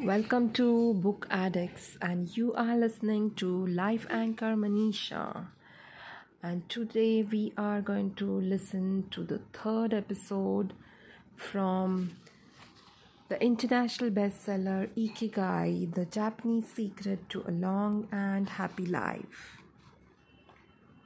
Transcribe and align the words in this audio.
Welcome 0.00 0.52
to 0.52 0.94
Book 0.94 1.26
Addicts, 1.28 1.98
and 2.00 2.36
you 2.36 2.54
are 2.54 2.76
listening 2.76 3.32
to 3.34 3.66
Life 3.66 4.06
Anchor 4.08 4.54
Manisha. 4.54 5.46
And 6.40 6.68
today 6.68 7.24
we 7.24 7.52
are 7.58 7.80
going 7.80 8.14
to 8.14 8.24
listen 8.40 9.08
to 9.10 9.24
the 9.24 9.40
third 9.52 9.92
episode 9.92 10.72
from 11.34 12.12
the 13.28 13.42
international 13.42 14.10
bestseller 14.10 14.88
Ikigai 14.96 15.92
The 15.92 16.04
Japanese 16.04 16.68
Secret 16.68 17.28
to 17.30 17.42
a 17.48 17.50
Long 17.50 18.06
and 18.12 18.48
Happy 18.48 18.86
Life. 18.86 19.58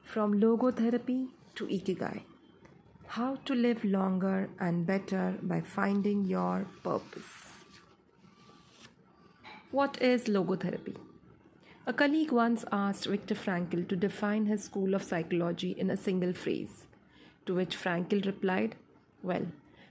From 0.05 0.39
logotherapy 0.39 1.29
to 1.55 1.67
Ikigai 1.67 2.25
How 3.07 3.37
to 3.47 3.55
live 3.55 3.85
longer 3.85 4.51
and 4.61 4.87
better 4.87 5.39
by 5.41 5.63
finding 5.63 6.27
your 6.27 6.67
purpose. 6.85 7.42
What 9.73 10.03
is 10.03 10.25
logotherapy? 10.25 10.97
A 11.87 11.95
colleague 11.95 12.31
once 12.31 12.63
asked 12.71 13.07
Viktor 13.07 13.35
Frankl 13.35 13.89
to 13.89 13.97
define 13.97 14.45
his 14.45 14.65
school 14.65 14.93
of 14.95 15.03
psychology 15.03 15.71
in 15.71 15.89
a 15.89 15.97
single 15.97 16.35
phrase, 16.35 16.85
to 17.47 17.55
which 17.55 17.79
Frankl 17.79 18.27
replied, 18.27 18.77
Well, 19.23 19.47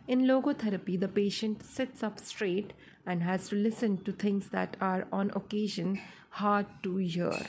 in 0.07 0.27
logotherapy, 0.27 0.99
the 0.99 1.07
patient 1.07 1.63
sits 1.63 2.03
up 2.03 2.19
straight 2.19 2.73
and 3.07 3.23
has 3.23 3.49
to 3.49 3.55
listen 3.55 3.97
to 4.03 4.11
things 4.11 4.49
that 4.49 4.77
are 4.79 5.07
on 5.11 5.31
occasion 5.31 5.99
hard 6.29 6.67
to 6.83 6.97
hear. 6.97 7.39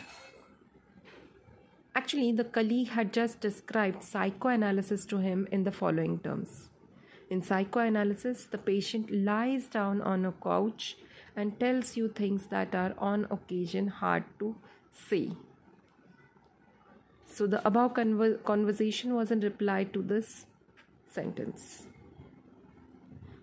Actually, 1.94 2.32
the 2.32 2.44
colleague 2.44 2.88
had 2.88 3.12
just 3.12 3.42
described 3.42 4.02
psychoanalysis 4.02 5.04
to 5.04 5.18
him 5.18 5.46
in 5.52 5.64
the 5.64 5.70
following 5.70 6.18
terms. 6.20 6.70
In 7.28 7.42
psychoanalysis, 7.42 8.44
the 8.46 8.56
patient 8.56 9.10
lies 9.10 9.66
down 9.66 10.00
on 10.00 10.24
a 10.24 10.32
couch 10.32 10.96
and 11.36 11.58
tells 11.58 11.96
you 11.96 12.08
things 12.08 12.46
that 12.46 12.74
are 12.74 12.94
on 12.98 13.26
occasion 13.30 13.88
hard 13.88 14.24
to 14.38 14.54
say. 14.90 15.32
So, 17.26 17.46
the 17.46 17.66
above 17.66 17.94
conver- 17.94 18.42
conversation 18.44 19.14
was 19.14 19.30
in 19.30 19.40
reply 19.40 19.84
to 19.84 20.02
this 20.02 20.46
sentence. 21.06 21.86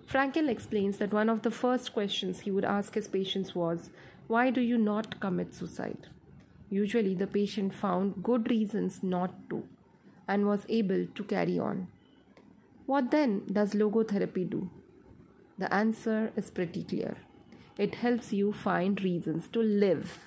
Frankl 0.07 0.49
explains 0.49 0.97
that 0.97 1.13
one 1.13 1.29
of 1.29 1.41
the 1.41 1.51
first 1.51 1.93
questions 1.93 2.41
he 2.41 2.51
would 2.51 2.65
ask 2.65 2.95
his 2.95 3.07
patients 3.07 3.55
was, 3.55 3.89
Why 4.27 4.49
do 4.49 4.61
you 4.61 4.77
not 4.77 5.19
commit 5.19 5.53
suicide? 5.53 6.07
Usually, 6.69 7.15
the 7.15 7.27
patient 7.27 7.73
found 7.73 8.23
good 8.23 8.49
reasons 8.49 9.01
not 9.01 9.49
to 9.49 9.63
and 10.27 10.45
was 10.45 10.65
able 10.69 11.07
to 11.07 11.23
carry 11.23 11.57
on. 11.57 11.87
What 12.85 13.11
then 13.11 13.43
does 13.51 13.73
logotherapy 13.73 14.49
do? 14.49 14.69
The 15.57 15.71
answer 15.73 16.31
is 16.35 16.49
pretty 16.51 16.83
clear. 16.83 17.17
It 17.79 17.95
helps 17.95 18.33
you 18.33 18.51
find 18.51 19.01
reasons 19.01 19.47
to 19.53 19.61
live. 19.61 20.19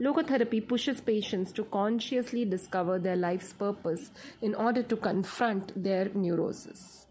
Logotherapy 0.00 0.66
pushes 0.66 1.00
patients 1.00 1.52
to 1.52 1.62
consciously 1.62 2.44
discover 2.44 2.98
their 2.98 3.14
life's 3.14 3.52
purpose 3.52 4.10
in 4.40 4.56
order 4.56 4.82
to 4.82 4.96
confront 4.96 5.80
their 5.80 6.08
neurosis. 6.12 7.06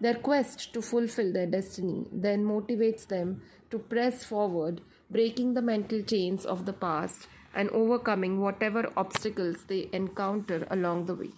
Their 0.00 0.16
quest 0.16 0.72
to 0.74 0.82
fulfill 0.82 1.32
their 1.32 1.46
destiny 1.46 2.08
then 2.10 2.44
motivates 2.44 3.06
them 3.06 3.40
to 3.70 3.78
press 3.78 4.24
forward, 4.24 4.80
breaking 5.08 5.54
the 5.54 5.62
mental 5.62 6.02
chains 6.02 6.44
of 6.44 6.66
the 6.66 6.72
past 6.72 7.28
and 7.54 7.70
overcoming 7.70 8.40
whatever 8.40 8.92
obstacles 8.96 9.64
they 9.68 9.88
encounter 9.92 10.66
along 10.72 11.06
the 11.06 11.14
way. 11.14 11.30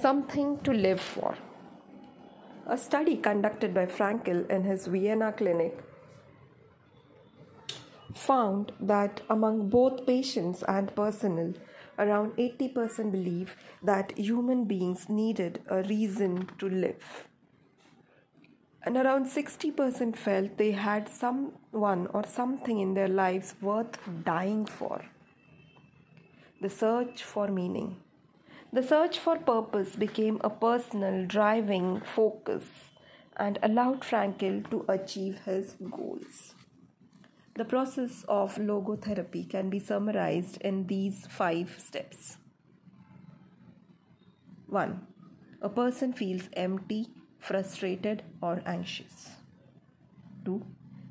Something 0.00 0.60
to 0.60 0.70
live 0.70 1.00
for. 1.00 1.34
A 2.70 2.76
study 2.76 3.16
conducted 3.16 3.72
by 3.72 3.86
Frankl 3.86 4.46
in 4.50 4.64
his 4.64 4.86
Vienna 4.88 5.32
clinic 5.32 5.78
found 8.14 8.72
that 8.78 9.22
among 9.30 9.70
both 9.70 10.04
patients 10.06 10.62
and 10.68 10.94
personnel, 10.94 11.54
around 11.98 12.32
80% 12.32 13.10
believe 13.10 13.56
that 13.82 14.12
human 14.18 14.66
beings 14.66 15.08
needed 15.08 15.62
a 15.68 15.82
reason 15.84 16.50
to 16.58 16.68
live. 16.68 17.26
And 18.82 18.98
around 18.98 19.24
60% 19.26 20.14
felt 20.14 20.58
they 20.58 20.72
had 20.72 21.08
someone 21.08 22.06
or 22.08 22.26
something 22.26 22.80
in 22.80 22.92
their 22.92 23.08
lives 23.08 23.54
worth 23.62 23.98
dying 24.24 24.66
for. 24.66 25.02
The 26.60 26.68
search 26.68 27.24
for 27.24 27.48
meaning. 27.48 27.96
The 28.70 28.82
search 28.82 29.18
for 29.18 29.38
purpose 29.38 29.96
became 29.96 30.42
a 30.44 30.50
personal 30.50 31.24
driving 31.24 32.02
focus 32.02 32.66
and 33.34 33.58
allowed 33.62 34.02
Frankl 34.02 34.70
to 34.70 34.84
achieve 34.88 35.38
his 35.46 35.76
goals. 35.90 36.54
The 37.56 37.64
process 37.64 38.26
of 38.28 38.56
logotherapy 38.56 39.48
can 39.48 39.70
be 39.70 39.78
summarized 39.78 40.60
in 40.60 40.86
these 40.86 41.26
five 41.30 41.76
steps. 41.78 42.36
1. 44.66 45.06
A 45.62 45.68
person 45.70 46.12
feels 46.12 46.50
empty, 46.52 47.06
frustrated, 47.38 48.22
or 48.42 48.62
anxious. 48.66 49.30
2. 50.44 50.62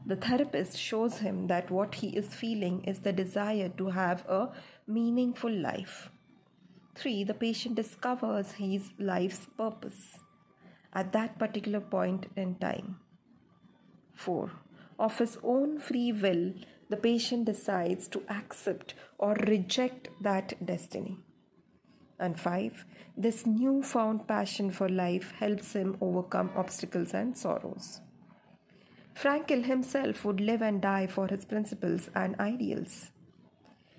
The 0.06 0.16
therapist 0.16 0.78
shows 0.78 1.18
him 1.18 1.48
that 1.48 1.72
what 1.72 1.96
he 1.96 2.10
is 2.10 2.36
feeling 2.36 2.84
is 2.84 3.00
the 3.00 3.12
desire 3.12 3.70
to 3.78 3.88
have 3.88 4.26
a 4.30 4.50
meaningful 4.86 5.52
life 5.52 6.12
3. 6.98 7.24
The 7.24 7.34
patient 7.34 7.76
discovers 7.76 8.54
his 8.54 8.90
life's 8.98 9.46
purpose 9.58 10.20
at 10.94 11.14
that 11.14 11.38
particular 11.38 11.80
point 11.80 12.26
in 12.36 12.56
time. 12.56 13.00
4. 14.16 14.52
Of 15.00 15.20
his 15.20 15.38
own 15.44 15.80
free 15.80 16.12
will, 16.12 16.54
the 16.90 16.98
patient 16.98 17.46
decides 17.46 18.08
to 18.08 18.24
accept 18.30 18.96
or 19.20 19.34
reject 19.36 20.10
that 20.22 20.54
destiny. 20.66 21.18
And 22.20 22.40
5. 22.40 22.86
This 23.16 23.46
newfound 23.46 24.28
passion 24.28 24.72
for 24.72 24.90
life 24.90 25.34
helps 25.40 25.74
him 25.74 25.98
overcome 26.02 26.52
obstacles 26.56 27.14
and 27.14 27.38
sorrows. 27.38 28.02
Frankl 29.14 29.66
himself 29.66 30.26
would 30.26 30.40
live 30.40 30.64
and 30.64 30.82
die 30.82 31.06
for 31.06 31.28
his 31.28 31.46
principles 31.46 32.10
and 32.16 32.40
ideals. 32.40 33.12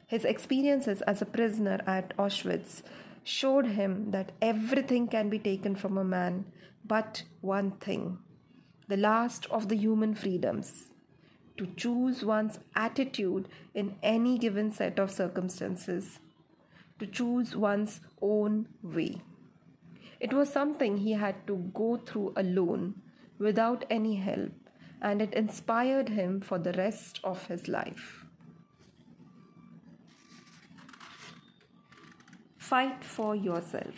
His 0.08 0.24
experiences 0.24 1.02
as 1.02 1.22
a 1.22 1.26
prisoner 1.26 1.80
at 1.86 2.16
Auschwitz 2.16 2.82
showed 3.22 3.66
him 3.66 4.10
that 4.10 4.32
everything 4.42 5.06
can 5.06 5.28
be 5.28 5.38
taken 5.38 5.76
from 5.76 5.96
a 5.96 6.04
man 6.04 6.46
but 6.84 7.22
one 7.40 7.72
thing 7.72 8.18
the 8.88 8.96
last 8.96 9.46
of 9.50 9.68
the 9.68 9.76
human 9.76 10.14
freedoms 10.14 10.88
to 11.58 11.66
choose 11.76 12.24
one's 12.24 12.60
attitude 12.74 13.48
in 13.74 13.96
any 14.02 14.38
given 14.38 14.70
set 14.70 14.98
of 14.98 15.10
circumstances, 15.10 16.20
to 16.98 17.06
choose 17.06 17.54
one's 17.56 18.00
own 18.22 18.68
way. 18.82 19.20
It 20.20 20.32
was 20.32 20.52
something 20.52 20.98
he 20.98 21.12
had 21.12 21.46
to 21.48 21.56
go 21.74 21.96
through 21.96 22.32
alone 22.36 23.02
without 23.38 23.84
any 23.90 24.16
help, 24.16 24.52
and 25.02 25.20
it 25.20 25.34
inspired 25.34 26.08
him 26.08 26.40
for 26.40 26.58
the 26.58 26.72
rest 26.72 27.20
of 27.22 27.46
his 27.46 27.68
life. 27.68 28.24
Fight 32.68 33.02
for 33.02 33.34
yourself. 33.34 33.94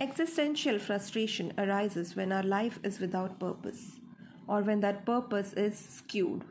Existential 0.00 0.80
frustration 0.80 1.52
arises 1.56 2.16
when 2.16 2.32
our 2.32 2.42
life 2.42 2.80
is 2.82 2.98
without 2.98 3.38
purpose 3.38 4.00
or 4.48 4.62
when 4.62 4.80
that 4.80 5.06
purpose 5.06 5.52
is 5.52 5.78
skewed. 5.78 6.42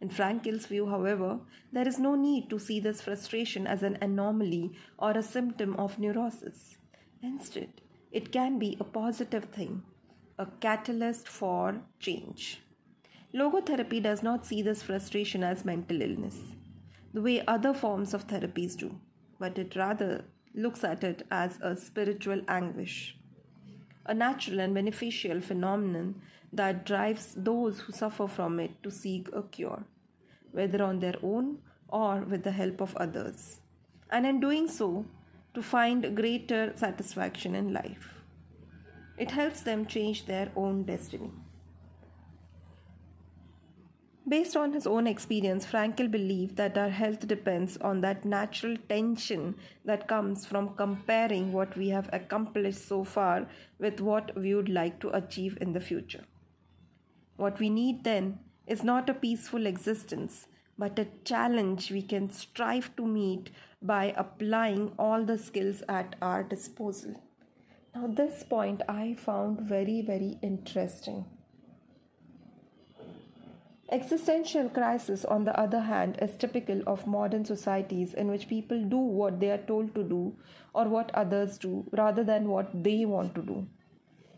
In 0.00 0.08
Frankl's 0.08 0.66
view, 0.66 0.88
however, 0.88 1.38
there 1.72 1.86
is 1.86 2.00
no 2.00 2.16
need 2.16 2.50
to 2.50 2.58
see 2.58 2.80
this 2.80 3.00
frustration 3.00 3.68
as 3.68 3.84
an 3.84 3.96
anomaly 4.02 4.72
or 4.98 5.12
a 5.12 5.22
symptom 5.22 5.76
of 5.76 6.00
neurosis. 6.00 6.78
Instead, 7.22 7.80
it 8.10 8.32
can 8.32 8.58
be 8.58 8.76
a 8.80 8.90
positive 8.98 9.44
thing, 9.44 9.84
a 10.36 10.46
catalyst 10.58 11.28
for 11.28 11.80
change. 12.00 12.60
Logotherapy 13.32 14.02
does 14.02 14.24
not 14.24 14.44
see 14.44 14.62
this 14.62 14.82
frustration 14.82 15.44
as 15.44 15.64
mental 15.64 16.02
illness, 16.02 16.40
the 17.14 17.22
way 17.22 17.40
other 17.46 17.72
forms 17.72 18.12
of 18.12 18.26
therapies 18.26 18.76
do, 18.76 18.98
but 19.38 19.56
it 19.56 19.76
rather 19.76 20.24
looks 20.54 20.84
at 20.84 21.04
it 21.04 21.26
as 21.30 21.58
a 21.60 21.76
spiritual 21.76 22.42
anguish, 22.48 23.16
a 24.06 24.14
natural 24.14 24.60
and 24.60 24.74
beneficial 24.74 25.40
phenomenon 25.40 26.20
that 26.52 26.84
drives 26.84 27.34
those 27.36 27.80
who 27.80 27.92
suffer 27.92 28.26
from 28.26 28.58
it 28.58 28.82
to 28.82 28.90
seek 28.90 29.28
a 29.32 29.42
cure, 29.42 29.84
whether 30.52 30.82
on 30.82 31.00
their 31.00 31.16
own 31.22 31.58
or 31.88 32.20
with 32.20 32.42
the 32.42 32.52
help 32.52 32.80
of 32.80 32.96
others, 32.96 33.60
and 34.10 34.26
in 34.26 34.40
doing 34.40 34.68
so, 34.68 35.04
to 35.54 35.62
find 35.62 36.14
greater 36.16 36.72
satisfaction 36.76 37.54
in 37.54 37.72
life. 37.72 38.14
It 39.18 39.32
helps 39.32 39.62
them 39.62 39.86
change 39.86 40.26
their 40.26 40.50
own 40.56 40.84
destiny. 40.84 41.30
Based 44.28 44.56
on 44.56 44.72
his 44.72 44.86
own 44.86 45.06
experience, 45.06 45.64
Frankl 45.64 46.10
believed 46.10 46.56
that 46.56 46.76
our 46.76 46.90
health 46.90 47.26
depends 47.26 47.76
on 47.78 48.00
that 48.02 48.24
natural 48.24 48.76
tension 48.88 49.56
that 49.84 50.06
comes 50.08 50.44
from 50.46 50.74
comparing 50.76 51.52
what 51.52 51.76
we 51.76 51.88
have 51.88 52.10
accomplished 52.12 52.86
so 52.86 53.02
far 53.02 53.48
with 53.78 54.00
what 54.00 54.36
we 54.36 54.54
would 54.54 54.68
like 54.68 55.00
to 55.00 55.10
achieve 55.16 55.56
in 55.60 55.72
the 55.72 55.80
future. 55.80 56.24
What 57.36 57.58
we 57.58 57.70
need 57.70 58.04
then 58.04 58.40
is 58.66 58.84
not 58.84 59.08
a 59.08 59.14
peaceful 59.14 59.66
existence, 59.66 60.46
but 60.78 60.98
a 60.98 61.08
challenge 61.24 61.90
we 61.90 62.02
can 62.02 62.30
strive 62.30 62.94
to 62.96 63.06
meet 63.06 63.50
by 63.82 64.14
applying 64.16 64.92
all 64.98 65.24
the 65.24 65.38
skills 65.38 65.82
at 65.88 66.14
our 66.20 66.42
disposal. 66.42 67.14
Now, 67.94 68.06
this 68.06 68.44
point 68.44 68.82
I 68.88 69.14
found 69.14 69.60
very, 69.62 70.02
very 70.02 70.38
interesting. 70.42 71.24
Existential 73.92 74.68
crisis, 74.68 75.24
on 75.24 75.44
the 75.44 75.58
other 75.58 75.80
hand, 75.80 76.16
is 76.22 76.36
typical 76.36 76.80
of 76.86 77.08
modern 77.08 77.44
societies 77.44 78.14
in 78.14 78.28
which 78.28 78.46
people 78.46 78.80
do 78.84 78.96
what 78.96 79.40
they 79.40 79.50
are 79.50 79.66
told 79.66 79.92
to 79.96 80.04
do 80.04 80.32
or 80.72 80.88
what 80.88 81.12
others 81.12 81.58
do 81.58 81.84
rather 81.90 82.22
than 82.22 82.48
what 82.48 82.84
they 82.84 83.04
want 83.04 83.34
to 83.34 83.42
do. 83.42 83.66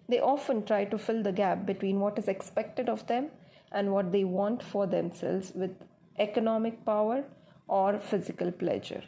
They 0.08 0.20
often 0.20 0.64
try 0.64 0.87
to 0.87 0.96
fill 0.96 1.22
the 1.22 1.32
gap 1.32 1.66
between 1.66 2.00
what 2.00 2.19
is 2.19 2.28
expected 2.28 2.88
of 2.88 3.06
them 3.08 3.28
and 3.70 3.93
what 3.93 4.10
they 4.10 4.25
want 4.25 4.62
for 4.62 4.87
themselves 4.87 5.52
with 5.54 5.76
economic 6.19 6.84
power 6.87 7.25
or 7.69 8.00
physical 8.00 8.50
pleasure, 8.52 9.02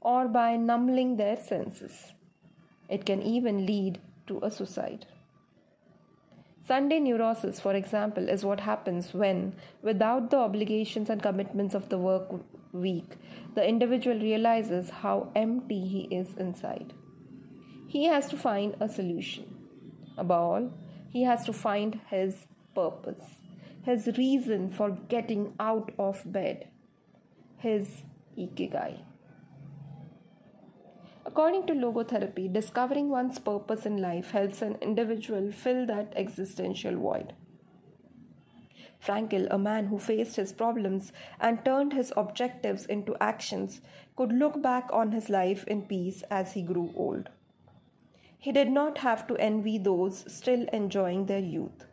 or 0.00 0.28
by 0.28 0.56
numbing 0.56 1.16
their 1.16 1.36
senses. 1.36 2.12
It 2.88 3.04
can 3.04 3.22
even 3.22 3.66
lead 3.66 4.00
to 4.28 4.40
a 4.42 4.50
suicide. 4.50 5.04
Sunday 6.70 7.00
neurosis, 7.00 7.58
for 7.58 7.74
example, 7.74 8.28
is 8.28 8.44
what 8.44 8.60
happens 8.60 9.12
when, 9.12 9.54
without 9.82 10.30
the 10.30 10.36
obligations 10.36 11.10
and 11.10 11.20
commitments 11.20 11.74
of 11.74 11.88
the 11.88 11.98
work 11.98 12.28
week, 12.72 13.16
the 13.56 13.66
individual 13.66 14.16
realizes 14.16 14.90
how 14.90 15.32
empty 15.34 15.80
he 15.88 16.02
is 16.14 16.28
inside. 16.34 16.92
He 17.88 18.04
has 18.04 18.28
to 18.28 18.36
find 18.36 18.76
a 18.78 18.88
solution. 18.88 19.52
Above 20.16 20.40
all, 20.40 20.72
he 21.08 21.24
has 21.24 21.44
to 21.46 21.52
find 21.52 21.98
his 22.08 22.46
purpose, 22.72 23.40
his 23.82 24.06
reason 24.16 24.70
for 24.70 24.90
getting 25.08 25.54
out 25.58 25.90
of 25.98 26.22
bed, 26.24 26.68
his 27.58 28.04
ikigai. 28.38 29.00
According 31.30 31.68
to 31.68 31.74
logotherapy, 31.74 32.52
discovering 32.52 33.08
one's 33.08 33.38
purpose 33.38 33.86
in 33.86 33.98
life 33.98 34.32
helps 34.32 34.62
an 34.62 34.76
individual 34.80 35.52
fill 35.52 35.86
that 35.86 36.12
existential 36.16 36.96
void. 36.96 37.34
Frankl, 39.00 39.46
a 39.48 39.56
man 39.56 39.86
who 39.86 39.98
faced 40.00 40.34
his 40.34 40.52
problems 40.52 41.12
and 41.40 41.64
turned 41.64 41.92
his 41.92 42.12
objectives 42.16 42.84
into 42.84 43.16
actions, 43.20 43.80
could 44.16 44.32
look 44.32 44.60
back 44.60 44.88
on 44.92 45.12
his 45.12 45.28
life 45.28 45.62
in 45.68 45.82
peace 45.82 46.24
as 46.32 46.54
he 46.54 46.62
grew 46.62 46.92
old. 46.96 47.28
He 48.36 48.50
did 48.50 48.68
not 48.68 48.98
have 48.98 49.28
to 49.28 49.36
envy 49.36 49.78
those 49.78 50.24
still 50.26 50.66
enjoying 50.72 51.26
their 51.26 51.38
youth, 51.38 51.84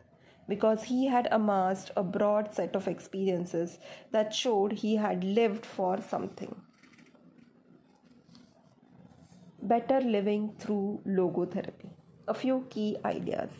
because 0.48 0.84
he 0.84 1.06
had 1.06 1.28
amassed 1.30 1.92
a 1.96 2.02
broad 2.02 2.52
set 2.52 2.74
of 2.74 2.88
experiences 2.88 3.78
that 4.10 4.34
showed 4.34 4.72
he 4.72 4.96
had 4.96 5.22
lived 5.22 5.64
for 5.64 6.00
something 6.00 6.60
better 9.62 10.00
living 10.00 10.54
through 10.58 11.00
logotherapy. 11.06 11.90
A 12.26 12.34
few 12.34 12.66
key 12.70 12.96
ideas. 13.04 13.50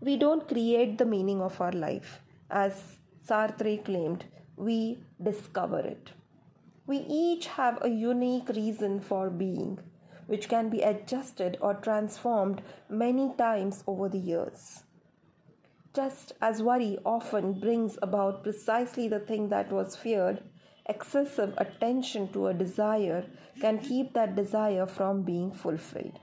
We 0.00 0.16
don't 0.16 0.48
create 0.48 0.98
the 0.98 1.04
meaning 1.04 1.40
of 1.40 1.60
our 1.60 1.72
life. 1.72 2.20
As 2.50 2.96
Sartre 3.26 3.84
claimed, 3.84 4.24
we 4.56 4.98
discover 5.22 5.80
it. 5.80 6.10
We 6.86 6.98
each 7.08 7.46
have 7.46 7.78
a 7.82 7.88
unique 7.88 8.48
reason 8.48 9.00
for 9.00 9.30
being, 9.30 9.78
which 10.26 10.48
can 10.48 10.68
be 10.68 10.80
adjusted 10.80 11.58
or 11.60 11.74
transformed 11.74 12.62
many 12.88 13.34
times 13.36 13.84
over 13.86 14.08
the 14.08 14.18
years. 14.18 14.82
Just 15.94 16.32
as 16.40 16.62
worry 16.62 16.98
often 17.04 17.60
brings 17.60 17.98
about 18.00 18.42
precisely 18.42 19.08
the 19.08 19.18
thing 19.18 19.48
that 19.50 19.72
was 19.72 19.96
feared, 19.96 20.42
excessive 20.90 21.54
attention 21.58 22.28
to 22.32 22.48
a 22.48 22.54
desire 22.54 23.24
can 23.60 23.78
keep 23.78 24.12
that 24.14 24.34
desire 24.36 24.86
from 24.86 25.22
being 25.22 25.52
fulfilled. 25.52 26.18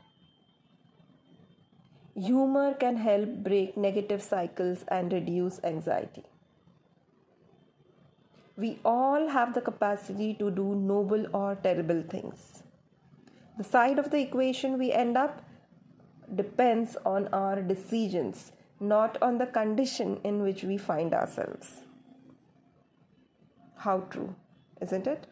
Humor 2.15 2.73
can 2.73 2.97
help 2.97 3.43
break 3.43 3.77
negative 3.77 4.23
cycles 4.23 4.83
and 4.87 5.13
reduce 5.13 5.59
anxiety. 5.63 6.23
We 8.55 8.79
all 8.83 9.27
have 9.29 9.53
the 9.53 9.61
capacity 9.61 10.33
to 10.39 10.49
do 10.49 10.73
noble 10.73 11.27
or 11.31 11.55
terrible 11.55 12.01
things. 12.01 12.63
The 13.57 13.63
side 13.63 13.99
of 13.99 14.09
the 14.09 14.19
equation 14.19 14.79
we 14.79 14.91
end 14.91 15.15
up 15.15 15.43
depends 16.33 16.97
on 17.05 17.27
our 17.27 17.61
decisions, 17.61 18.51
not 18.79 19.21
on 19.21 19.37
the 19.37 19.45
condition 19.45 20.19
in 20.23 20.41
which 20.41 20.63
we 20.63 20.77
find 20.77 21.13
ourselves. 21.13 21.85
How 23.77 23.99
true 24.15 24.35
isn't 24.81 25.07
it? 25.07 25.27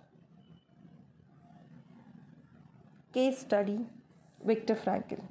Case 3.13 3.39
study 3.39 3.85
Viktor 4.43 4.75
Frankl. 4.75 5.21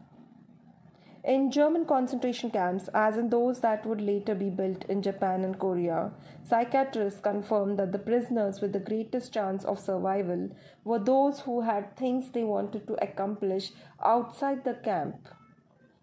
In 1.23 1.51
German 1.51 1.87
concentration 1.87 2.51
camps, 2.51 2.89
as 2.93 3.17
in 3.17 3.31
those 3.31 3.61
that 3.61 3.87
would 3.87 4.01
later 4.01 4.35
be 4.35 4.51
built 4.51 4.85
in 4.91 5.01
Japan 5.01 5.43
and 5.43 5.59
Korea, 5.59 6.13
psychiatrists 6.43 7.21
confirmed 7.21 7.79
that 7.79 7.93
the 7.93 7.99
prisoners 7.99 8.61
with 8.61 8.75
the 8.75 8.79
greatest 8.79 9.33
chance 9.33 9.65
of 9.65 9.81
survival 9.81 10.51
were 10.85 10.99
those 10.99 11.41
who 11.41 11.63
had 11.63 11.97
things 11.97 12.31
they 12.31 12.45
wanted 12.45 12.87
to 12.87 13.03
accomplish 13.03 13.71
outside 14.05 14.65
the 14.65 14.75
camp, 14.75 15.29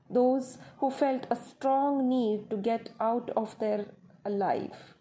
those 0.09 0.57
who 0.79 0.89
felt 0.89 1.27
a 1.29 1.35
strong 1.35 2.09
need 2.09 2.49
to 2.49 2.57
get 2.57 2.89
out 2.99 3.29
of 3.35 3.57
their 3.59 3.85
life. 4.27 4.95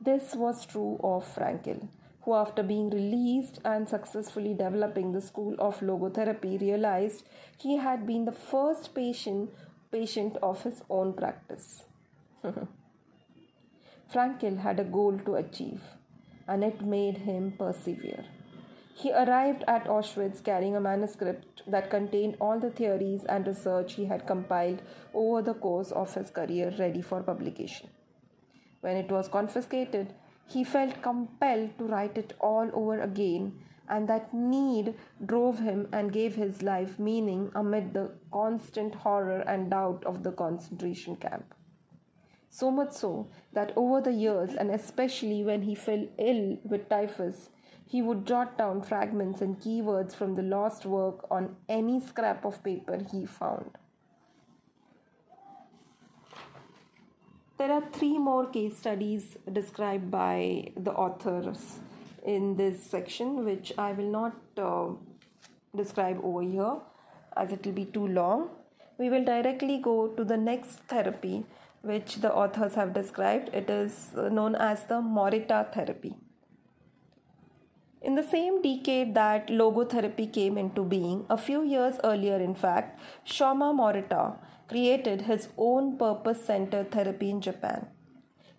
This 0.00 0.34
was 0.34 0.66
true 0.66 0.98
of 1.04 1.32
Frankl 1.32 1.88
who, 2.22 2.34
after 2.34 2.62
being 2.62 2.90
released 2.90 3.58
and 3.64 3.88
successfully 3.88 4.54
developing 4.54 5.12
the 5.12 5.20
school 5.20 5.54
of 5.58 5.80
logotherapy, 5.80 6.60
realized 6.60 7.24
he 7.58 7.76
had 7.76 8.06
been 8.06 8.24
the 8.24 8.32
first 8.32 8.94
patient, 8.94 9.50
patient 9.90 10.36
of 10.42 10.62
his 10.62 10.82
own 10.88 11.12
practice. 11.12 11.84
Frankl 14.12 14.58
had 14.58 14.78
a 14.78 14.84
goal 14.84 15.18
to 15.24 15.34
achieve, 15.36 15.82
and 16.46 16.62
it 16.62 16.82
made 16.82 17.18
him 17.18 17.52
persevere. 17.58 18.24
He 18.94 19.10
arrived 19.10 19.64
at 19.66 19.86
Auschwitz 19.86 20.44
carrying 20.44 20.76
a 20.76 20.80
manuscript 20.80 21.62
that 21.66 21.90
contained 21.90 22.36
all 22.40 22.60
the 22.60 22.70
theories 22.70 23.24
and 23.24 23.46
research 23.46 23.94
he 23.94 24.04
had 24.04 24.26
compiled 24.26 24.82
over 25.14 25.40
the 25.42 25.54
course 25.54 25.90
of 25.92 26.14
his 26.14 26.30
career 26.30 26.72
ready 26.78 27.00
for 27.00 27.22
publication. 27.22 27.88
When 28.80 28.96
it 28.96 29.10
was 29.10 29.28
confiscated, 29.28 30.14
he 30.52 30.64
felt 30.64 31.02
compelled 31.02 31.76
to 31.78 31.84
write 31.84 32.18
it 32.18 32.34
all 32.40 32.70
over 32.74 33.00
again, 33.00 33.58
and 33.88 34.08
that 34.08 34.32
need 34.34 34.94
drove 35.24 35.58
him 35.58 35.88
and 35.92 36.12
gave 36.12 36.34
his 36.34 36.62
life 36.62 36.98
meaning 36.98 37.50
amid 37.54 37.92
the 37.94 38.10
constant 38.32 38.94
horror 38.94 39.40
and 39.40 39.70
doubt 39.70 40.04
of 40.04 40.22
the 40.22 40.32
concentration 40.32 41.16
camp. 41.16 41.54
So 42.48 42.70
much 42.70 42.92
so 42.92 43.28
that 43.54 43.72
over 43.76 44.00
the 44.00 44.12
years, 44.12 44.54
and 44.54 44.70
especially 44.70 45.42
when 45.42 45.62
he 45.62 45.74
fell 45.74 46.06
ill 46.18 46.58
with 46.64 46.88
typhus, 46.88 47.48
he 47.86 48.02
would 48.02 48.26
jot 48.26 48.58
down 48.58 48.82
fragments 48.82 49.40
and 49.40 49.58
keywords 49.58 50.14
from 50.14 50.34
the 50.34 50.42
lost 50.42 50.84
work 50.86 51.26
on 51.30 51.56
any 51.68 52.00
scrap 52.00 52.44
of 52.44 52.62
paper 52.62 52.98
he 53.10 53.24
found. 53.26 53.70
There 57.62 57.70
are 57.70 57.84
three 57.92 58.18
more 58.18 58.46
case 58.46 58.76
studies 58.76 59.36
described 59.52 60.10
by 60.10 60.72
the 60.76 60.90
authors 60.90 61.78
in 62.24 62.56
this 62.56 62.82
section, 62.82 63.44
which 63.44 63.72
I 63.78 63.92
will 63.92 64.10
not 64.10 64.34
uh, 64.56 64.88
describe 65.76 66.18
over 66.24 66.42
here 66.42 66.78
as 67.36 67.52
it 67.52 67.64
will 67.64 67.72
be 67.72 67.84
too 67.84 68.08
long. 68.08 68.48
We 68.98 69.10
will 69.10 69.24
directly 69.24 69.78
go 69.78 70.08
to 70.08 70.24
the 70.24 70.36
next 70.36 70.80
therapy, 70.88 71.44
which 71.82 72.16
the 72.16 72.34
authors 72.34 72.74
have 72.74 72.94
described. 72.94 73.54
It 73.54 73.70
is 73.70 74.10
known 74.12 74.56
as 74.56 74.82
the 74.86 75.00
Morita 75.00 75.72
therapy. 75.72 76.16
In 78.04 78.16
the 78.16 78.24
same 78.24 78.62
decade 78.62 79.14
that 79.14 79.46
logotherapy 79.46 80.32
came 80.32 80.58
into 80.58 80.82
being, 80.82 81.24
a 81.30 81.38
few 81.38 81.62
years 81.62 82.00
earlier, 82.02 82.36
in 82.36 82.56
fact, 82.56 82.98
Shoma 83.24 83.72
Morita 83.72 84.38
created 84.68 85.22
his 85.22 85.48
own 85.56 85.96
purpose 85.96 86.44
centered 86.44 86.90
therapy 86.90 87.30
in 87.30 87.40
Japan. 87.40 87.86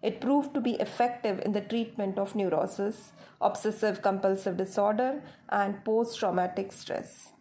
It 0.01 0.21
proved 0.21 0.53
to 0.53 0.61
be 0.61 0.75
effective 0.75 1.41
in 1.43 1.51
the 1.51 1.59
treatment 1.59 2.17
of 2.17 2.35
neurosis, 2.35 3.11
obsessive 3.41 4.01
compulsive 4.01 4.55
disorder, 4.55 5.21
and 5.49 5.83
post 5.83 6.19
traumatic 6.19 6.71
stress. 6.71 7.33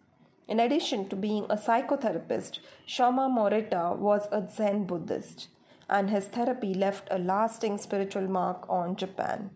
In 0.45 0.59
addition 0.59 1.07
to 1.07 1.15
being 1.15 1.45
a 1.45 1.55
psychotherapist, 1.55 2.59
Shoma 2.85 3.29
Morita 3.29 3.97
was 3.97 4.27
a 4.29 4.45
Zen 4.45 4.85
Buddhist, 4.85 5.47
and 5.89 6.09
his 6.09 6.25
therapy 6.25 6.73
left 6.73 7.07
a 7.11 7.17
lasting 7.17 7.77
spiritual 7.77 8.27
mark 8.27 8.65
on 8.67 8.97
Japan. 8.97 9.51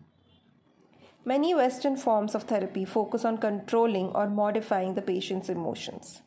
Many 1.28 1.54
Western 1.54 1.98
forms 1.98 2.34
of 2.34 2.44
therapy 2.44 2.86
focus 2.86 3.22
on 3.22 3.36
controlling 3.36 4.06
or 4.12 4.30
modifying 4.30 4.94
the 4.94 5.02
patient's 5.02 5.50
emotions. 5.50 6.22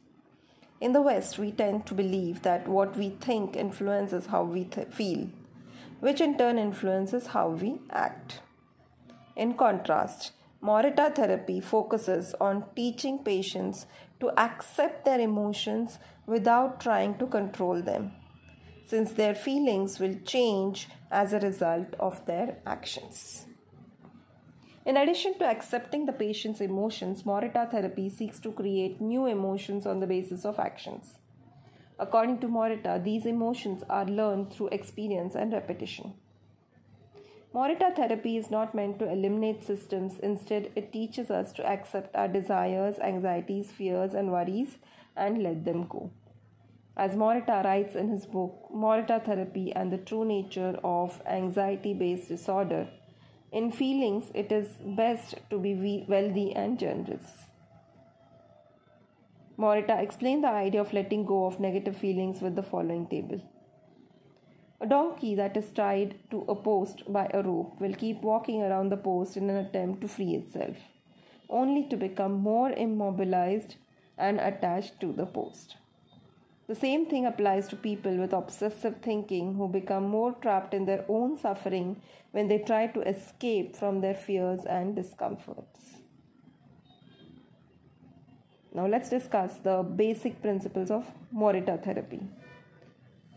In 0.80 0.94
the 0.94 1.02
West, 1.02 1.40
we 1.40 1.52
tend 1.52 1.88
to 1.88 1.96
believe 1.96 2.44
that 2.44 2.68
what 2.68 2.96
we 2.96 3.10
think 3.10 3.56
influences 3.56 4.28
how 4.28 4.44
we 4.44 4.66
th- 4.66 4.90
feel, 4.90 5.28
which 6.02 6.22
in 6.22 6.38
turn 6.38 6.60
influences 6.60 7.26
how 7.34 7.50
we 7.50 7.80
act. 7.90 8.42
In 9.36 9.56
contrast, 9.56 10.34
Morita 10.62 11.16
therapy 11.16 11.60
focuses 11.60 12.36
on 12.40 12.66
teaching 12.76 13.24
patients 13.24 13.88
to 14.20 14.30
accept 14.40 15.04
their 15.04 15.20
emotions 15.20 15.98
without 16.28 16.80
trying 16.80 17.18
to 17.18 17.26
control 17.26 17.82
them, 17.82 18.12
since 18.86 19.14
their 19.14 19.34
feelings 19.34 20.00
will 20.00 20.20
change 20.24 20.90
as 21.10 21.34
a 21.34 21.40
result 21.40 21.96
of 22.00 22.24
their 22.28 22.58
actions. 22.68 23.48
In 24.84 24.98
addition 24.98 25.38
to 25.38 25.46
accepting 25.46 26.08
the 26.08 26.12
patient's 26.12 26.60
emotions, 26.60 27.22
Morita 27.24 27.70
therapy 27.70 28.10
seeks 28.10 28.40
to 28.40 28.52
create 28.52 29.00
new 29.00 29.28
emotions 29.28 29.86
on 29.86 30.00
the 30.00 30.08
basis 30.08 30.44
of 30.44 30.58
actions. 30.58 31.20
According 32.00 32.40
to 32.40 32.48
Morita, 32.48 33.04
these 33.04 33.28
emotions 33.28 33.84
are 33.88 34.06
learned 34.06 34.52
through 34.52 34.70
experience 34.70 35.36
and 35.36 35.54
repetition. 35.54 36.16
Morita 37.54 37.96
therapy 37.96 38.38
is 38.38 38.50
not 38.50 38.74
meant 38.74 38.98
to 38.98 39.12
eliminate 39.12 39.64
systems, 39.64 40.18
instead, 40.18 40.72
it 40.76 40.92
teaches 40.92 41.30
us 41.30 41.52
to 41.54 41.66
accept 41.68 42.16
our 42.16 42.28
desires, 42.28 42.98
anxieties, 43.00 43.70
fears, 43.70 44.16
and 44.16 44.32
worries 44.32 44.78
and 45.16 45.44
let 45.44 45.64
them 45.64 45.86
go. 45.86 46.10
As 46.98 47.12
Morita 47.12 47.64
writes 47.64 47.94
in 47.96 48.10
his 48.10 48.26
book, 48.26 48.70
Morita 48.74 49.24
Therapy 49.24 49.72
and 49.74 49.92
the 49.92 49.98
True 49.98 50.26
Nature 50.26 50.80
of 50.84 51.22
Anxiety 51.28 51.94
Based 51.94 52.30
Disorder, 52.30 52.88
in 53.52 53.72
feelings, 53.72 54.32
it 54.34 54.52
is 54.52 54.78
best 54.80 55.36
to 55.50 55.60
be 55.60 56.06
wealthy 56.08 56.54
and 56.54 56.80
generous. 56.80 57.50
Morita 59.58 60.02
explained 60.02 60.44
the 60.44 60.50
idea 60.50 60.82
of 60.82 60.94
letting 60.94 61.26
go 61.26 61.46
of 61.46 61.60
negative 61.60 61.98
feelings 61.98 62.42
with 62.42 62.56
the 62.56 62.64
following 62.64 63.08
table. 63.08 63.42
A 64.80 64.88
donkey 64.88 65.36
that 65.36 65.56
is 65.58 65.70
tied 65.70 66.16
to 66.32 66.46
a 66.48 66.56
post 66.56 67.04
by 67.12 67.30
a 67.34 67.44
rope 67.44 67.80
will 67.80 67.94
keep 67.94 68.22
walking 68.22 68.64
around 68.64 68.90
the 68.90 68.98
post 68.98 69.38
in 69.38 69.50
an 69.50 69.58
attempt 69.58 70.02
to 70.02 70.08
free 70.08 70.34
itself, 70.34 70.78
only 71.50 71.84
to 71.90 71.98
become 71.98 72.34
more 72.34 72.72
immobilized 72.72 73.76
and 74.18 74.40
attached 74.40 75.00
to 75.02 75.12
the 75.12 75.26
post. 75.26 75.76
The 76.68 76.76
same 76.76 77.06
thing 77.06 77.26
applies 77.26 77.68
to 77.68 77.76
people 77.76 78.16
with 78.18 78.34
obsessive 78.34 78.98
thinking 79.02 79.56
who 79.56 79.68
become 79.68 80.08
more 80.08 80.34
trapped 80.34 80.74
in 80.74 80.86
their 80.86 81.04
own 81.10 81.38
suffering 81.38 82.02
when 82.32 82.48
they 82.48 82.60
try 82.60 82.88
to 82.88 83.02
escape 83.02 83.76
from 83.76 84.02
their 84.02 84.16
fears 84.16 84.62
and 84.66 84.96
discomforts. 84.96 85.98
Now, 88.74 88.88
let's 88.88 89.10
discuss 89.10 89.58
the 89.58 89.84
basic 89.84 90.42
principles 90.42 90.92
of 90.92 91.06
Morita 91.36 91.84
therapy. 91.84 92.22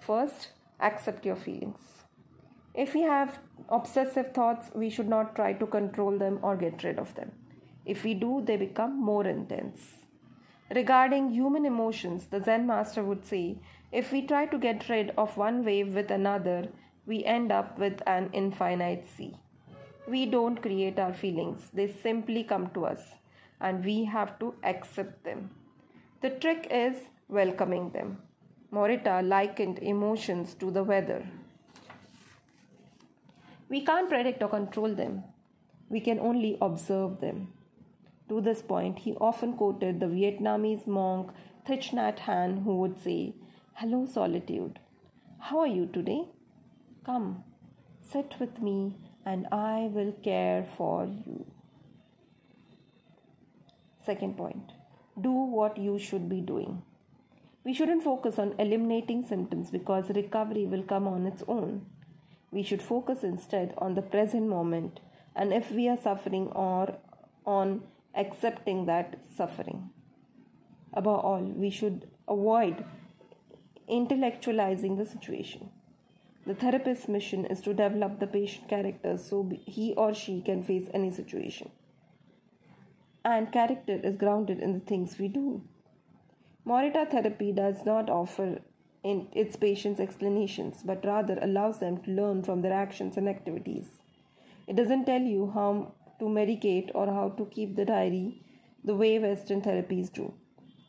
First, 0.00 0.50
accept 0.80 1.26
your 1.26 1.34
feelings. 1.34 1.80
If 2.72 2.94
we 2.94 3.02
have 3.02 3.40
obsessive 3.68 4.32
thoughts, 4.32 4.70
we 4.74 4.90
should 4.90 5.08
not 5.08 5.34
try 5.34 5.54
to 5.54 5.66
control 5.66 6.18
them 6.18 6.38
or 6.42 6.56
get 6.56 6.84
rid 6.84 7.00
of 7.00 7.14
them. 7.16 7.32
If 7.84 8.04
we 8.04 8.14
do, 8.14 8.42
they 8.44 8.56
become 8.56 9.00
more 9.00 9.26
intense. 9.26 10.03
Regarding 10.70 11.30
human 11.30 11.66
emotions, 11.66 12.26
the 12.26 12.40
Zen 12.40 12.66
master 12.66 13.04
would 13.04 13.24
say 13.24 13.58
if 13.92 14.10
we 14.12 14.26
try 14.26 14.46
to 14.46 14.58
get 14.58 14.88
rid 14.88 15.10
of 15.16 15.36
one 15.36 15.64
wave 15.64 15.94
with 15.94 16.10
another, 16.10 16.68
we 17.06 17.24
end 17.24 17.52
up 17.52 17.78
with 17.78 18.02
an 18.06 18.30
infinite 18.32 19.06
sea. 19.06 19.36
We 20.08 20.26
don't 20.26 20.60
create 20.60 20.98
our 20.98 21.14
feelings, 21.14 21.70
they 21.72 21.86
simply 21.86 22.44
come 22.44 22.70
to 22.70 22.86
us, 22.86 23.00
and 23.60 23.84
we 23.84 24.04
have 24.04 24.38
to 24.40 24.54
accept 24.62 25.24
them. 25.24 25.50
The 26.22 26.30
trick 26.30 26.66
is 26.70 26.96
welcoming 27.28 27.90
them. 27.90 28.18
Morita 28.72 29.26
likened 29.26 29.78
emotions 29.78 30.54
to 30.54 30.70
the 30.70 30.82
weather. 30.82 31.26
We 33.68 33.84
can't 33.84 34.08
predict 34.08 34.42
or 34.42 34.48
control 34.48 34.94
them, 34.94 35.24
we 35.88 36.00
can 36.00 36.18
only 36.18 36.58
observe 36.60 37.20
them. 37.20 37.53
To 38.28 38.40
this 38.40 38.62
point, 38.62 39.00
he 39.00 39.14
often 39.14 39.54
quoted 39.54 40.00
the 40.00 40.06
Vietnamese 40.06 40.86
monk 40.86 41.30
Thich 41.68 41.90
Nhat 41.92 42.20
Hanh, 42.20 42.64
who 42.64 42.76
would 42.78 43.02
say, 43.02 43.34
Hello, 43.74 44.06
solitude. 44.06 44.78
How 45.40 45.60
are 45.60 45.66
you 45.66 45.86
today? 45.86 46.22
Come, 47.04 47.44
sit 48.02 48.34
with 48.38 48.60
me, 48.60 48.96
and 49.26 49.46
I 49.52 49.90
will 49.92 50.12
care 50.22 50.66
for 50.76 51.04
you. 51.04 51.44
Second 54.04 54.36
point 54.36 54.72
do 55.20 55.30
what 55.30 55.78
you 55.78 55.98
should 55.98 56.28
be 56.28 56.40
doing. 56.40 56.82
We 57.64 57.72
shouldn't 57.72 58.02
focus 58.02 58.38
on 58.38 58.54
eliminating 58.58 59.22
symptoms 59.22 59.70
because 59.70 60.10
recovery 60.10 60.66
will 60.66 60.82
come 60.82 61.06
on 61.06 61.26
its 61.26 61.42
own. 61.46 61.86
We 62.50 62.62
should 62.62 62.82
focus 62.82 63.22
instead 63.22 63.74
on 63.78 63.94
the 63.94 64.02
present 64.02 64.48
moment 64.48 65.00
and 65.34 65.52
if 65.52 65.70
we 65.70 65.88
are 65.88 65.96
suffering 65.96 66.48
or 66.48 66.96
on 67.46 67.82
accepting 68.16 68.86
that 68.86 69.18
suffering. 69.36 69.90
Above 70.92 71.24
all, 71.24 71.42
we 71.42 71.70
should 71.70 72.08
avoid 72.28 72.84
intellectualizing 73.90 74.96
the 74.96 75.04
situation. 75.04 75.70
The 76.46 76.54
therapist's 76.54 77.08
mission 77.08 77.46
is 77.46 77.60
to 77.62 77.74
develop 77.74 78.20
the 78.20 78.26
patient 78.26 78.68
character 78.68 79.16
so 79.16 79.50
he 79.66 79.94
or 79.94 80.12
she 80.14 80.42
can 80.42 80.62
face 80.62 80.88
any 80.92 81.10
situation. 81.10 81.70
And 83.24 83.50
character 83.50 83.98
is 84.02 84.16
grounded 84.16 84.60
in 84.60 84.74
the 84.74 84.84
things 84.84 85.18
we 85.18 85.28
do. 85.28 85.62
Morita 86.66 87.10
therapy 87.10 87.52
does 87.52 87.84
not 87.86 88.10
offer 88.10 88.60
in 89.02 89.28
its 89.32 89.56
patients 89.56 90.00
explanations, 90.00 90.82
but 90.84 91.04
rather 91.04 91.38
allows 91.40 91.78
them 91.78 92.02
to 92.02 92.10
learn 92.10 92.42
from 92.42 92.62
their 92.62 92.72
actions 92.72 93.16
and 93.16 93.28
activities. 93.28 94.00
It 94.66 94.76
doesn't 94.76 95.04
tell 95.04 95.20
you 95.20 95.50
how 95.54 95.92
to 96.18 96.24
medicate 96.24 96.90
or 96.94 97.06
how 97.06 97.30
to 97.36 97.46
keep 97.46 97.76
the 97.76 97.84
diary 97.84 98.42
the 98.84 98.94
way 98.94 99.18
Western 99.18 99.62
therapies 99.62 100.12
do. 100.12 100.34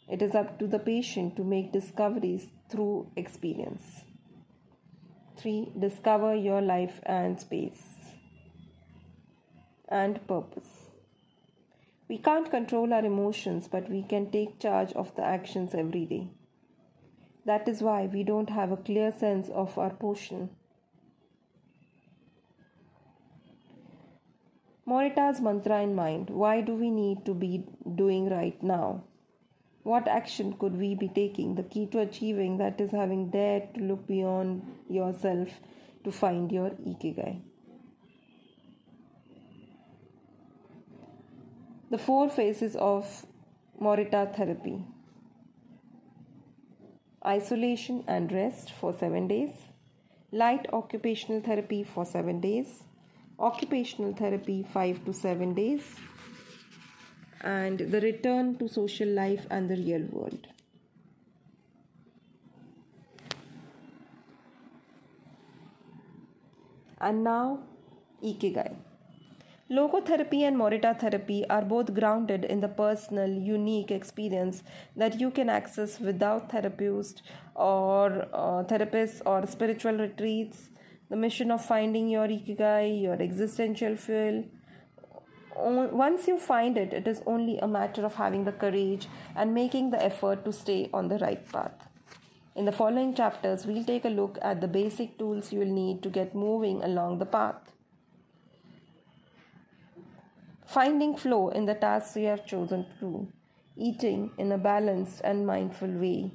It 0.10 0.22
is 0.22 0.36
up 0.36 0.60
to 0.60 0.68
the 0.68 0.80
patient 0.80 1.36
to 1.38 1.44
make 1.44 1.72
discoveries 1.72 2.48
through 2.70 3.12
experience. 3.16 4.04
3. 5.38 5.72
Discover 5.80 6.36
your 6.36 6.62
life 6.62 7.00
and 7.04 7.40
space 7.40 7.84
and 9.90 10.26
purpose. 10.28 10.90
We 12.08 12.18
can't 12.18 12.52
control 12.52 12.94
our 12.94 13.04
emotions, 13.04 13.68
but 13.68 13.90
we 13.90 14.04
can 14.04 14.30
take 14.30 14.60
charge 14.60 14.94
of 14.94 15.16
the 15.16 15.24
actions 15.26 15.74
every 15.74 16.06
day. 16.06 16.30
That 17.46 17.68
is 17.68 17.82
why 17.82 18.06
we 18.06 18.24
don't 18.24 18.50
have 18.50 18.72
a 18.72 18.78
clear 18.78 19.12
sense 19.12 19.50
of 19.50 19.78
our 19.78 19.92
portion 19.92 20.50
Morita's 24.88 25.42
mantra 25.42 25.82
in 25.82 25.96
mind 25.96 26.30
why 26.30 26.62
do 26.62 26.76
we 26.76 26.90
need 26.92 27.26
to 27.26 27.34
be 27.34 27.66
doing 27.96 28.30
right 28.30 28.62
now? 28.62 29.04
What 29.84 30.08
action 30.08 30.54
could 30.60 30.78
we 30.78 30.96
be 30.96 31.08
taking? 31.08 31.56
The 31.56 31.64
key 31.64 31.86
to 31.88 32.00
achieving 32.00 32.58
that 32.58 32.80
is 32.82 32.92
having 32.92 33.30
dared 33.30 33.74
to 33.76 33.82
look 33.82 34.08
beyond 34.08 34.64
yourself 34.90 35.50
to 36.04 36.12
find 36.12 36.52
your 36.52 36.72
ikigai. 36.72 37.42
The 41.92 41.98
four 42.00 42.30
phases 42.30 42.76
of 42.76 43.26
Morita 43.80 44.36
therapy 44.36 44.84
isolation 47.26 48.04
and 48.08 48.32
rest 48.32 48.72
for 48.72 48.94
7 48.94 49.28
days, 49.28 49.50
light 50.32 50.68
occupational 50.72 51.42
therapy 51.42 51.84
for 51.84 52.06
7 52.06 52.40
days, 52.40 52.84
occupational 53.40 54.14
therapy 54.14 54.64
5 54.64 55.06
to 55.06 55.14
7 55.14 55.54
days, 55.54 55.96
and 57.42 57.80
the 57.80 58.02
return 58.02 58.58
to 58.58 58.68
social 58.68 59.10
life 59.10 59.46
and 59.50 59.70
the 59.70 59.76
real 59.76 60.08
world. 60.12 60.48
And 67.00 67.24
now, 67.24 67.60
Ikigai. 68.24 68.76
Logotherapy 69.70 70.42
and 70.48 70.56
Morita 70.56 70.98
therapy 71.00 71.44
are 71.50 71.64
both 71.64 71.94
grounded 71.96 72.46
in 72.46 72.62
the 72.62 72.68
personal, 72.68 73.28
unique 73.28 73.90
experience 73.90 74.62
that 74.96 75.20
you 75.20 75.32
can 75.32 75.50
access 75.50 76.00
without 76.00 76.50
therapists 76.50 77.22
or 77.56 78.28
uh, 78.32 78.64
therapists 78.64 79.22
or 79.26 79.46
spiritual 79.48 79.94
retreats 79.98 80.70
the 81.10 81.16
mission 81.16 81.52
of 81.52 81.64
finding 81.64 82.10
your 82.10 82.28
ikigai, 82.28 83.02
your 83.02 83.22
existential 83.22 83.96
fuel. 83.96 84.44
Once 85.58 86.28
you 86.28 86.38
find 86.38 86.78
it, 86.78 86.94
it 86.94 87.08
is 87.08 87.22
only 87.26 87.58
a 87.60 87.68
matter 87.68 88.04
of 88.06 88.16
having 88.16 88.44
the 88.44 88.52
courage 88.52 89.08
and 89.36 89.54
making 89.54 89.92
the 89.92 90.04
effort 90.04 90.44
to 90.44 90.52
stay 90.52 90.90
on 90.94 91.08
the 91.08 91.18
right 91.20 91.50
path. 91.52 91.88
In 92.56 92.66
the 92.66 92.72
following 92.72 93.14
chapters, 93.14 93.66
we'll 93.66 93.84
take 93.84 94.06
a 94.06 94.10
look 94.10 94.38
at 94.42 94.62
the 94.62 94.68
basic 94.68 95.18
tools 95.18 95.52
you 95.54 95.60
will 95.60 95.66
need 95.66 96.02
to 96.04 96.10
get 96.10 96.34
moving 96.34 96.82
along 96.84 97.20
the 97.20 97.26
path. 97.26 97.72
Finding 100.66 101.16
flow 101.16 101.50
in 101.50 101.66
the 101.66 101.76
tasks 101.76 102.18
you 102.18 102.28
have 102.28 102.46
chosen 102.46 102.86
to 102.86 103.00
do, 103.00 103.28
eating 103.78 104.32
in 104.38 104.52
a 104.52 104.58
balanced 104.58 105.22
and 105.24 105.46
mindful 105.46 105.90
way, 105.90 106.32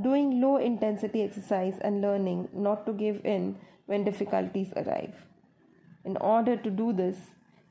doing 0.00 0.40
low 0.40 0.56
intensity 0.56 1.22
exercise 1.22 1.78
and 1.80 2.00
learning 2.00 2.48
not 2.52 2.86
to 2.86 2.92
give 2.92 3.24
in 3.24 3.56
when 3.86 4.04
difficulties 4.04 4.72
arrive. 4.76 5.14
In 6.04 6.16
order 6.16 6.56
to 6.56 6.70
do 6.70 6.92
this, 6.92 7.16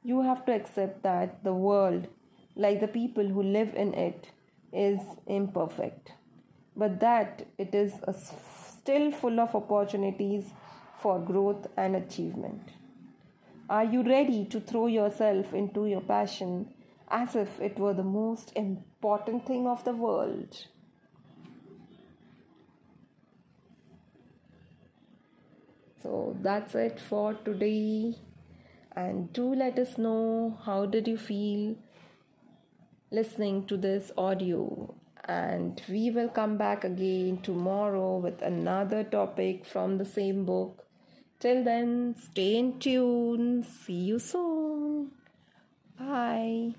you 0.04 0.22
have 0.22 0.46
to 0.46 0.54
accept 0.54 1.04
that 1.04 1.44
the 1.44 1.54
world, 1.54 2.08
like 2.56 2.80
the 2.80 2.88
people 2.88 3.28
who 3.28 3.44
live 3.44 3.74
in 3.76 3.94
it, 3.94 4.30
is 4.72 5.00
imperfect, 5.28 6.12
but 6.76 7.00
that 7.00 7.48
it 7.58 7.74
is 7.74 7.94
still 8.78 9.12
full 9.12 9.40
of 9.40 9.56
opportunities 9.56 10.52
for 11.02 11.20
growth 11.20 11.68
and 11.78 11.96
achievement. 11.96 12.62
Are 13.70 13.84
you 13.86 14.04
ready 14.04 14.46
to 14.46 14.60
throw 14.60 14.88
yourself 14.88 15.54
into 15.54 15.86
your 15.86 16.02
passion 16.02 16.74
as 17.10 17.36
if 17.36 17.60
it 17.60 17.80
were 17.80 17.94
the 17.94 18.04
most 18.04 18.52
important 18.56 19.46
thing 19.46 19.68
of 19.68 19.84
the 19.84 19.94
world? 19.94 20.68
So 26.02 26.38
that's 26.42 26.76
it 26.76 27.00
for 27.00 27.34
today. 27.34 28.16
And 28.96 29.32
do 29.34 29.54
let 29.54 29.78
us 29.80 29.98
know 29.98 30.58
how 30.66 30.86
did 30.86 31.08
you 31.08 31.18
feel 31.18 31.76
listening 33.12 33.66
to 33.66 33.78
this 33.78 34.12
audio 34.18 34.96
and 35.26 35.82
we 35.88 36.10
will 36.10 36.30
come 36.30 36.58
back 36.58 36.84
again 36.84 37.40
tomorrow 37.44 38.18
with 38.18 38.42
another 38.42 39.04
topic 39.04 39.66
from 39.66 39.98
the 39.98 40.06
same 40.06 40.44
book. 40.46 40.86
Till 41.40 41.64
then, 41.64 42.16
stay 42.18 42.58
in 42.58 42.80
tune. 42.80 43.64
See 43.64 43.94
you 44.12 44.20
soon. 44.20 45.12
Bye. 45.98 46.74